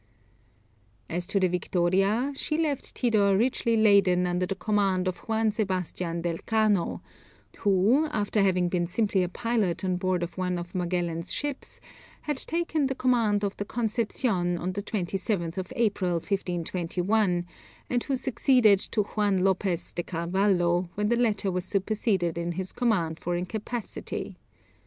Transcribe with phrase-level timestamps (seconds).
[1.11, 6.21] As to the Victoria, she left Tidor richly laden under the command of Juan Sebastian
[6.23, 7.03] del Cano,
[7.59, 11.79] who, after having been simply a pilot on board one of Magellan's ships,
[12.21, 17.45] had taken the command of the Concepcion on the 27th of April, 1521,
[17.87, 22.71] and who succeeded to Juan Lopez de Carvalho, when the latter was superseded in his
[22.71, 24.35] command for incapacity.